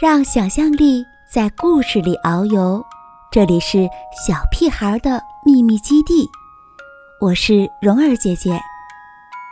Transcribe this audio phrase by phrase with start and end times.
[0.00, 2.80] 让想象力在故事里遨游。
[3.32, 3.78] 这里是
[4.24, 6.24] 小屁孩的秘密基地，
[7.20, 8.60] 我是蓉儿姐姐，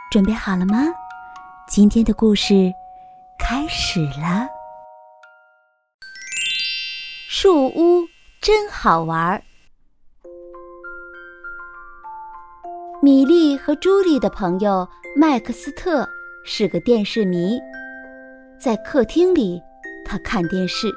[0.09, 0.85] 准备好了吗？
[1.67, 2.71] 今天的故事
[3.37, 4.47] 开始了。
[7.27, 8.05] 树屋
[8.39, 9.43] 真好玩。
[13.01, 16.07] 米莉和朱莉的朋友麦克斯特
[16.45, 17.59] 是个电视迷，
[18.57, 19.61] 在客厅里。
[20.09, 20.87] 他看电视，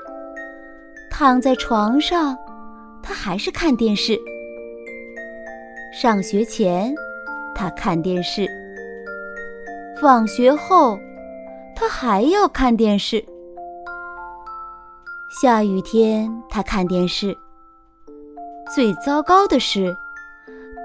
[1.10, 2.38] 躺在床上，
[3.02, 4.16] 他还是看电视。
[5.92, 6.94] 上学前，
[7.52, 8.46] 他看电视；
[10.00, 10.96] 放学后，
[11.74, 13.22] 他还要看电视。
[15.42, 17.36] 下雨天，他看电视。
[18.72, 19.92] 最糟糕的是，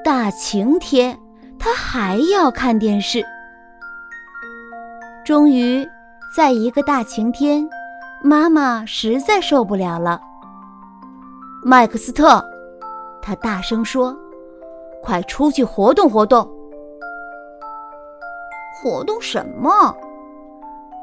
[0.04, 1.16] 大晴天，
[1.60, 3.24] 他还要看电视。
[5.24, 5.88] 终于，
[6.36, 7.70] 在一个大晴天。
[8.28, 10.20] 妈妈实在受不了了，
[11.64, 12.44] 麦克斯特，
[13.22, 14.18] 他大声说
[15.04, 16.50] ：“快出去活动活动！”
[18.82, 19.96] 活动什么？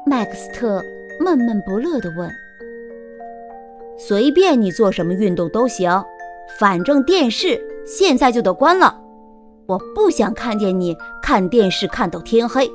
[0.05, 0.83] 麦克斯特
[1.17, 2.29] 闷闷不乐地问。
[3.97, 6.03] “随便你做什么运动都行，
[6.59, 8.99] 反正电视现在就得关了。
[9.65, 12.69] 我不想看见你看电视看到天黑。”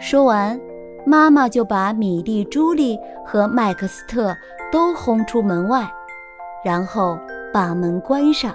[0.00, 0.60] 说完。
[1.04, 4.36] 妈妈就把米莉、朱莉和麦克斯特
[4.70, 5.90] 都轰出门外，
[6.64, 7.18] 然后
[7.52, 8.54] 把门关上。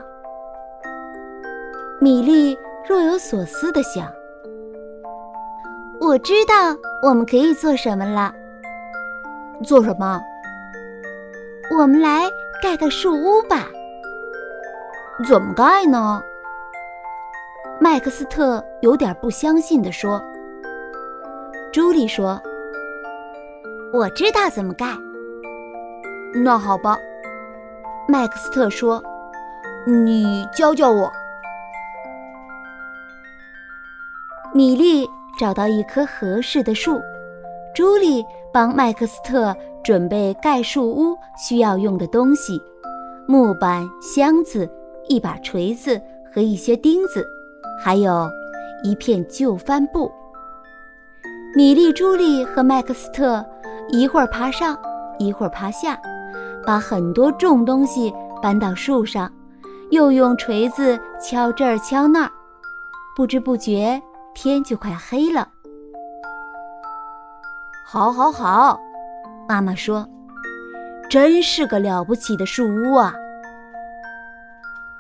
[2.00, 4.08] 米莉若有所思地想
[6.00, 8.34] ：“我知道我们可以做什么了。
[9.64, 10.22] 做什么？
[11.78, 12.30] 我们来
[12.64, 13.68] 盖个树屋吧。
[15.28, 16.22] 怎么盖呢？”
[17.80, 20.24] 麦克斯特有点不相信地说。
[21.74, 22.42] 朱莉说
[23.94, 24.86] ：“我知道怎么盖。”
[26.44, 26.98] 那好吧，
[28.08, 29.04] 麦克斯特说
[29.86, 31.12] ：“你教教我。”
[34.54, 35.06] 米莉
[35.38, 37.02] 找到一棵合适的树，
[37.76, 39.54] 朱莉帮麦克斯特
[39.84, 42.62] 准备盖树屋需要用的东西：
[43.28, 44.68] 木板、箱子、
[45.10, 46.02] 一把锤子
[46.34, 47.28] 和一些钉子，
[47.84, 48.26] 还有
[48.84, 50.10] 一片旧帆布。
[51.58, 53.44] 米莉、朱莉和麦克斯特
[53.90, 54.78] 一会儿爬上，
[55.18, 56.00] 一会儿爬下，
[56.64, 59.28] 把很多重东西搬到树上，
[59.90, 62.32] 又用锤子敲这儿敲那儿。
[63.16, 64.00] 不知不觉，
[64.36, 65.48] 天就快黑了。
[67.84, 68.80] 好，好，好，
[69.50, 70.08] 妈妈说
[71.10, 73.12] ：“真是个了不起的树屋啊！”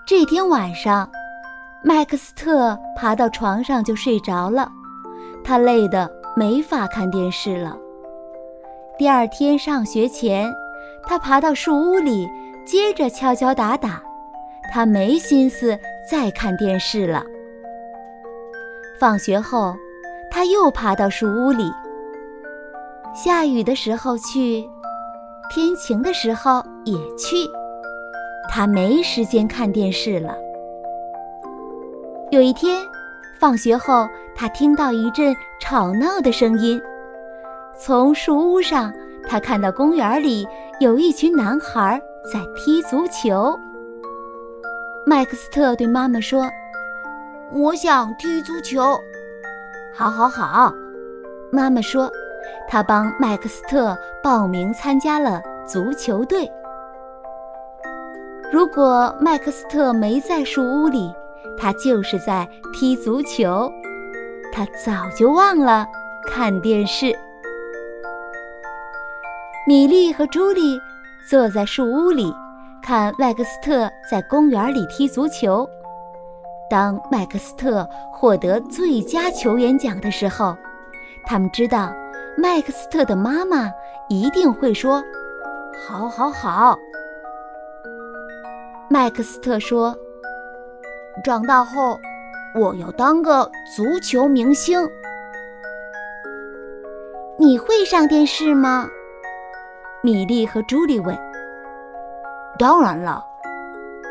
[0.07, 1.07] 这天晚上，
[1.83, 4.71] 麦克斯特爬到床上就睡着了，
[5.43, 6.16] 他累得。
[6.37, 7.75] 没法看电视了。
[8.95, 10.53] 第二天上学前，
[11.07, 12.29] 他爬到树屋里，
[12.63, 14.03] 接着敲敲打打。
[14.71, 15.75] 他没心思
[16.07, 17.25] 再看电视了。
[18.99, 19.75] 放学后，
[20.29, 21.71] 他又爬到树屋里。
[23.15, 24.69] 下雨的时候去，
[25.49, 27.35] 天晴的时候也去。
[28.47, 30.37] 他没时间看电视了。
[32.29, 32.85] 有一天，
[33.39, 34.07] 放学后。
[34.39, 36.79] 他听到一阵吵闹的声音，
[37.75, 38.93] 从树屋上，
[39.27, 40.47] 他看到公园里
[40.79, 41.99] 有一群男孩
[42.31, 43.59] 在踢足球。
[45.07, 46.47] 麦克斯特对妈妈说
[47.51, 48.95] ：“我想踢足球。
[49.97, 50.71] ”“好，好，好。”
[51.51, 52.07] 妈妈说，
[52.67, 56.47] 她帮麦克斯特报名参加了足球队。
[58.51, 61.11] 如果麦克斯特没在树屋里，
[61.57, 63.67] 他就是在踢足球。
[64.57, 65.87] 他早就忘了
[66.27, 67.15] 看电视。
[69.67, 70.81] 米莉和朱莉
[71.29, 72.33] 坐在树屋里，
[72.81, 75.69] 看麦克斯特在公园里踢足球。
[76.71, 80.57] 当麦克斯特获得最佳球员奖的时候，
[81.23, 81.93] 他们知道
[82.35, 83.71] 麦克斯特的妈妈
[84.09, 85.03] 一定会说
[85.87, 86.75] ：“好，好，好。”
[88.89, 89.95] 麦克斯特说
[91.23, 91.95] ：“长大后。”
[92.55, 94.79] 我要当个足球明星。
[97.39, 98.89] 你会上电视吗？
[100.01, 101.17] 米莉和朱莉问。
[102.57, 103.23] 当然了，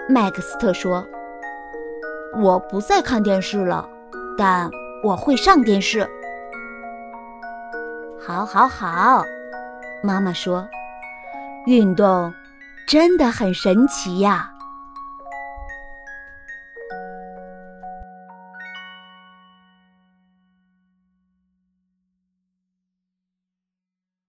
[0.08, 1.04] 麦克斯特说。
[2.38, 3.88] 我不再看电视了，
[4.36, 4.70] 但
[5.02, 6.06] 我会上电视。
[8.20, 9.24] 好，好，好，
[10.02, 10.68] 妈妈说。
[11.66, 12.32] 运动
[12.86, 14.52] 真的很神奇呀。